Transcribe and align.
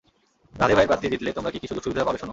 রাধে 0.61 0.73
ভাইয়ের 0.75 0.89
প্রার্থী 0.89 1.07
জিতলে 1.13 1.31
তোমরা 1.37 1.49
কি 1.53 1.57
কি 1.61 1.67
সুযোগ 1.69 1.83
সুবিধা 1.85 2.05
পাবে, 2.07 2.17
শোনো! 2.21 2.29